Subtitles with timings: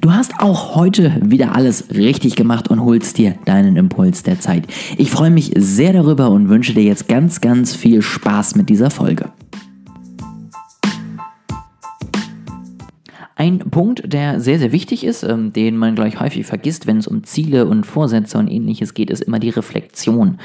[0.00, 4.66] Du hast auch heute wieder alles richtig gemacht und holst dir deinen Impuls der Zeit.
[4.96, 8.88] Ich freue mich sehr darüber und wünsche dir jetzt ganz, ganz viel Spaß mit dieser
[8.88, 9.30] Folge.
[13.36, 17.06] Ein Punkt, der sehr, sehr wichtig ist, ähm, den man gleich häufig vergisst, wenn es
[17.06, 20.38] um Ziele und Vorsätze und ähnliches geht, ist immer die Reflexion.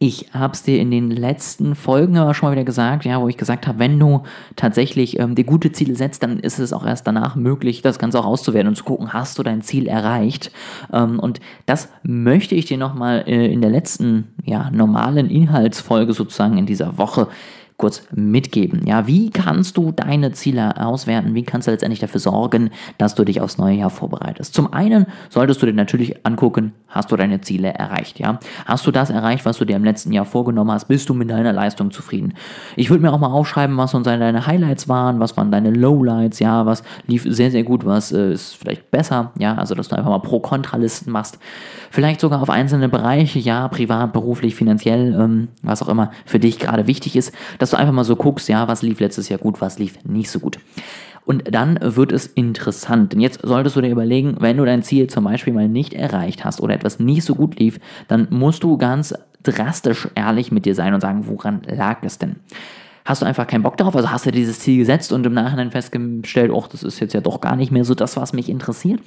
[0.00, 3.26] Ich habe es dir in den letzten Folgen aber schon mal wieder gesagt, ja, wo
[3.26, 4.22] ich gesagt habe, wenn du
[4.54, 8.20] tatsächlich ähm, dir gute Ziele setzt, dann ist es auch erst danach möglich, das Ganze
[8.20, 10.52] auch auszuwerten und zu gucken, hast du dein Ziel erreicht?
[10.92, 16.58] Ähm, und das möchte ich dir nochmal äh, in der letzten, ja, normalen Inhaltsfolge sozusagen
[16.58, 17.26] in dieser Woche
[17.78, 18.86] kurz mitgeben.
[18.86, 21.34] Ja, wie kannst du deine Ziele auswerten?
[21.34, 24.52] Wie kannst du letztendlich dafür sorgen, dass du dich aufs neue Jahr vorbereitest?
[24.52, 28.18] Zum einen solltest du dir natürlich angucken, hast du deine Ziele erreicht?
[28.18, 30.86] Ja, hast du das erreicht, was du dir im letzten Jahr vorgenommen hast?
[30.86, 32.34] Bist du mit deiner Leistung zufrieden?
[32.76, 36.38] Ich würde mir auch mal aufschreiben, was so deine Highlights waren, was waren deine Lowlights?
[36.38, 39.32] Ja, was lief sehr, sehr gut, was äh, ist vielleicht besser?
[39.38, 41.38] Ja, also dass du einfach mal Pro-Kontra-Listen machst.
[41.90, 46.58] Vielleicht sogar auf einzelne Bereiche, ja, privat, beruflich, finanziell, ähm, was auch immer für dich
[46.58, 49.60] gerade wichtig ist, dass du einfach mal so guckst, ja, was lief letztes Jahr gut,
[49.60, 50.58] was lief nicht so gut.
[51.28, 53.12] Und dann wird es interessant.
[53.12, 56.42] Denn jetzt solltest du dir überlegen, wenn du dein Ziel zum Beispiel mal nicht erreicht
[56.42, 59.12] hast oder etwas nicht so gut lief, dann musst du ganz
[59.42, 62.36] drastisch ehrlich mit dir sein und sagen, woran lag es denn?
[63.04, 63.94] Hast du einfach keinen Bock darauf?
[63.94, 67.20] Also hast du dieses Ziel gesetzt und im Nachhinein festgestellt, oh, das ist jetzt ja
[67.20, 69.00] doch gar nicht mehr so das, was mich interessiert?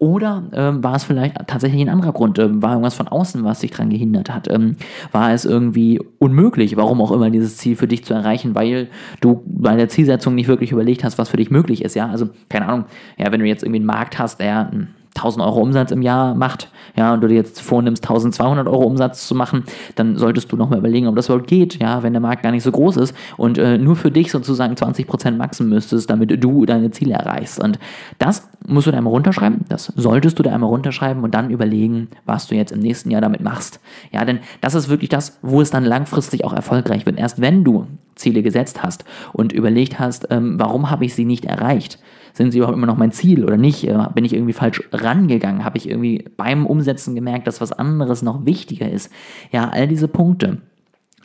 [0.00, 2.38] Oder ähm, war es vielleicht tatsächlich ein anderer Grund?
[2.38, 4.50] Ähm, war irgendwas von außen, was dich daran gehindert hat?
[4.50, 4.76] Ähm,
[5.12, 8.88] war es irgendwie unmöglich, warum auch immer, dieses Ziel für dich zu erreichen, weil
[9.20, 11.94] du bei der Zielsetzung nicht wirklich überlegt hast, was für dich möglich ist?
[11.96, 12.86] Ja, also keine Ahnung,
[13.18, 14.70] ja, wenn du jetzt irgendwie einen Markt hast, der
[15.16, 19.26] 1000 Euro Umsatz im Jahr macht, ja, und du dir jetzt vornimmst, 1200 Euro Umsatz
[19.26, 22.42] zu machen, dann solltest du nochmal überlegen, ob das überhaupt geht, ja, wenn der Markt
[22.42, 26.42] gar nicht so groß ist und äh, nur für dich sozusagen 20% maxen müsstest, damit
[26.42, 27.62] du deine Ziele erreichst.
[27.62, 27.78] Und
[28.18, 32.08] das musst du da einmal runterschreiben, das solltest du da einmal runterschreiben und dann überlegen,
[32.24, 33.80] was du jetzt im nächsten Jahr damit machst.
[34.12, 37.18] Ja, denn das ist wirklich das, wo es dann langfristig auch erfolgreich wird.
[37.18, 37.86] Erst wenn du
[38.20, 41.98] Ziele gesetzt hast und überlegt hast, ähm, warum habe ich sie nicht erreicht,
[42.32, 43.84] sind sie überhaupt immer noch mein Ziel oder nicht?
[43.84, 45.64] Äh, bin ich irgendwie falsch rangegangen?
[45.64, 49.10] Habe ich irgendwie beim Umsetzen gemerkt, dass was anderes noch wichtiger ist?
[49.50, 50.58] Ja, all diese Punkte.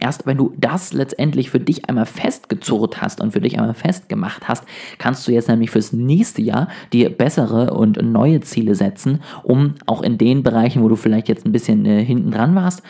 [0.00, 4.48] Erst wenn du das letztendlich für dich einmal festgezurrt hast und für dich einmal festgemacht
[4.48, 4.64] hast,
[4.98, 10.02] kannst du jetzt nämlich fürs nächste Jahr dir bessere und neue Ziele setzen, um auch
[10.02, 12.82] in den Bereichen, wo du vielleicht jetzt ein bisschen äh, hinten dran warst,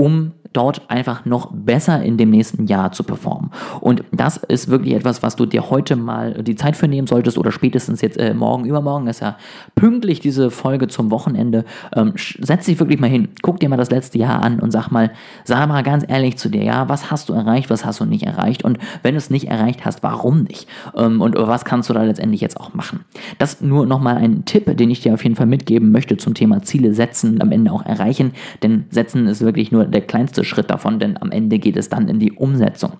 [0.00, 3.50] um dort einfach noch besser in dem nächsten Jahr zu performen.
[3.80, 7.38] Und das ist wirklich etwas, was du dir heute mal die Zeit für nehmen solltest
[7.38, 9.36] oder spätestens jetzt äh, morgen, übermorgen ist ja
[9.76, 11.64] pünktlich diese Folge zum Wochenende.
[11.94, 14.90] Ähm, setz dich wirklich mal hin, guck dir mal das letzte Jahr an und sag
[14.90, 15.12] mal,
[15.44, 18.24] sag mal ganz ehrlich zu dir, ja, was hast du erreicht, was hast du nicht
[18.24, 20.66] erreicht und wenn du es nicht erreicht hast, warum nicht?
[20.96, 23.04] Ähm, und was kannst du da letztendlich jetzt auch machen?
[23.38, 26.62] Das nur nochmal ein Tipp, den ich dir auf jeden Fall mitgeben möchte zum Thema
[26.62, 28.32] Ziele setzen am Ende auch erreichen,
[28.64, 32.08] denn setzen ist wirklich nur der kleinste Schritt davon, denn am Ende geht es dann
[32.08, 32.92] in die Umsetzung.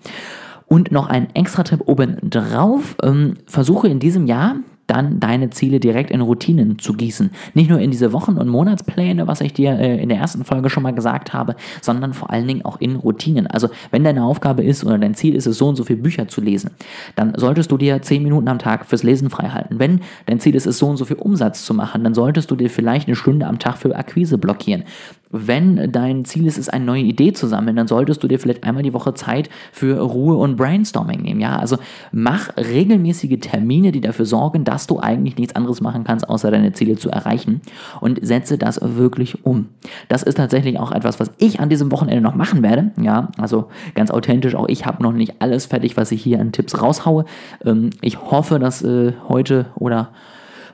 [0.67, 2.95] Und noch ein extra Tipp oben drauf.
[3.03, 4.55] Ähm, versuche in diesem Jahr
[4.91, 7.31] dann deine Ziele direkt in Routinen zu gießen.
[7.53, 10.69] Nicht nur in diese Wochen- und Monatspläne, was ich dir äh, in der ersten Folge
[10.69, 13.47] schon mal gesagt habe, sondern vor allen Dingen auch in Routinen.
[13.47, 16.27] Also wenn deine Aufgabe ist oder dein Ziel ist es, so und so viele Bücher
[16.27, 16.71] zu lesen,
[17.15, 19.79] dann solltest du dir zehn Minuten am Tag fürs Lesen freihalten.
[19.79, 22.57] Wenn dein Ziel ist es, so und so viel Umsatz zu machen, dann solltest du
[22.57, 24.83] dir vielleicht eine Stunde am Tag für Akquise blockieren.
[25.31, 28.63] Wenn dein Ziel ist, es eine neue Idee zu sammeln, dann solltest du dir vielleicht
[28.63, 31.39] einmal die Woche Zeit für Ruhe und Brainstorming nehmen.
[31.39, 31.77] Ja, also
[32.11, 36.73] mach regelmäßige Termine, die dafür sorgen, dass du eigentlich nichts anderes machen kannst, außer deine
[36.73, 37.61] Ziele zu erreichen
[37.99, 39.69] und setze das wirklich um.
[40.09, 42.91] Das ist tatsächlich auch etwas, was ich an diesem Wochenende noch machen werde.
[43.01, 46.51] Ja, also ganz authentisch, auch ich habe noch nicht alles fertig, was ich hier an
[46.51, 47.25] Tipps raushaue.
[47.65, 50.09] Ähm, ich hoffe, dass äh, heute oder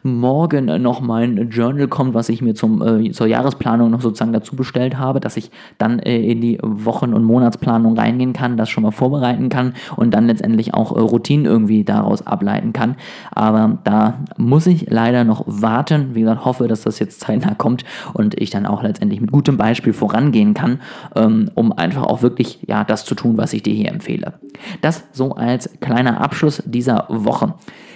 [0.07, 4.55] morgen noch mein Journal kommt, was ich mir zum, äh, zur Jahresplanung noch sozusagen dazu
[4.55, 8.83] bestellt habe, dass ich dann äh, in die Wochen- und Monatsplanung reingehen kann, das schon
[8.83, 12.95] mal vorbereiten kann und dann letztendlich auch äh, Routinen irgendwie daraus ableiten kann.
[13.31, 16.15] Aber da muss ich leider noch warten.
[16.15, 17.83] Wie gesagt, hoffe, dass das jetzt zeitnah kommt
[18.13, 20.79] und ich dann auch letztendlich mit gutem Beispiel vorangehen kann,
[21.15, 24.33] ähm, um einfach auch wirklich ja, das zu tun, was ich dir hier empfehle.
[24.81, 27.53] Das so als kleiner Abschluss dieser Woche.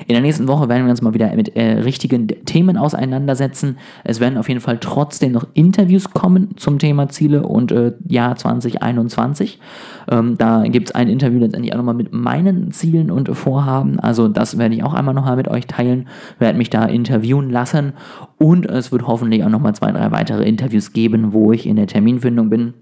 [0.07, 3.77] In der nächsten Woche werden wir uns mal wieder mit äh, richtigen Themen auseinandersetzen.
[4.03, 8.35] Es werden auf jeden Fall trotzdem noch Interviews kommen zum Thema Ziele und äh, Jahr
[8.35, 9.59] 2021.
[10.09, 13.99] Ähm, da gibt es ein Interview letztendlich auch nochmal mit meinen Zielen und Vorhaben.
[13.99, 16.07] Also das werde ich auch einmal nochmal mit euch teilen,
[16.39, 17.93] werde mich da interviewen lassen
[18.37, 21.87] und es wird hoffentlich auch nochmal zwei, drei weitere Interviews geben, wo ich in der
[21.87, 22.73] Terminfindung bin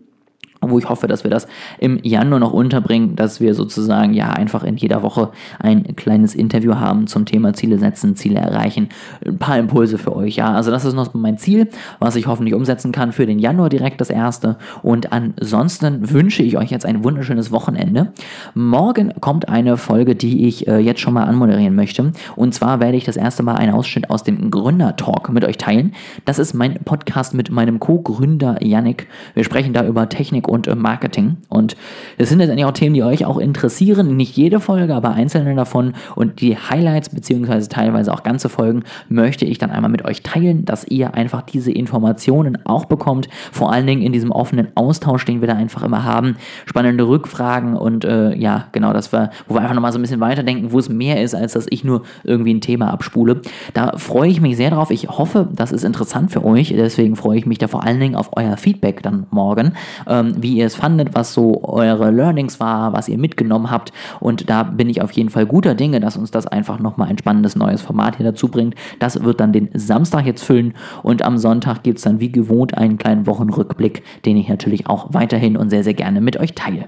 [0.61, 1.47] wo ich hoffe, dass wir das
[1.77, 6.75] im Januar noch unterbringen, dass wir sozusagen ja einfach in jeder Woche ein kleines Interview
[6.75, 8.89] haben zum Thema Ziele setzen, Ziele erreichen,
[9.25, 10.51] ein paar Impulse für euch, ja.
[10.53, 11.69] Also das ist noch mein Ziel,
[11.99, 16.57] was ich hoffentlich umsetzen kann für den Januar direkt das erste und ansonsten wünsche ich
[16.57, 18.11] euch jetzt ein wunderschönes Wochenende.
[18.53, 22.97] Morgen kommt eine Folge, die ich äh, jetzt schon mal anmoderieren möchte und zwar werde
[22.97, 25.93] ich das erste Mal einen Ausschnitt aus dem Gründer Talk mit euch teilen.
[26.25, 29.07] Das ist mein Podcast mit meinem Co-Gründer Yannick.
[29.33, 31.37] Wir sprechen da über Technik und äh, Marketing.
[31.49, 31.75] Und
[32.17, 34.15] das sind letztendlich auch Themen, die euch auch interessieren.
[34.15, 35.93] Nicht jede Folge, aber einzelne davon.
[36.15, 40.65] Und die Highlights, beziehungsweise teilweise auch ganze Folgen, möchte ich dann einmal mit euch teilen,
[40.65, 43.29] dass ihr einfach diese Informationen auch bekommt.
[43.51, 46.35] Vor allen Dingen in diesem offenen Austausch, den wir da einfach immer haben.
[46.65, 50.19] Spannende Rückfragen und äh, ja, genau, das war, wo wir einfach nochmal so ein bisschen
[50.19, 53.41] weiterdenken, wo es mehr ist, als dass ich nur irgendwie ein Thema abspule.
[53.73, 54.91] Da freue ich mich sehr drauf.
[54.91, 56.69] Ich hoffe, das ist interessant für euch.
[56.69, 59.73] Deswegen freue ich mich da vor allen Dingen auf euer Feedback dann morgen.
[60.07, 63.91] Ähm, wie ihr es fandet, was so eure Learnings war, was ihr mitgenommen habt.
[64.19, 67.17] Und da bin ich auf jeden Fall guter Dinge, dass uns das einfach nochmal ein
[67.17, 68.75] spannendes neues Format hier dazu bringt.
[68.99, 72.77] Das wird dann den Samstag jetzt füllen und am Sonntag gibt es dann wie gewohnt
[72.77, 76.85] einen kleinen Wochenrückblick, den ich natürlich auch weiterhin und sehr, sehr gerne mit euch teile.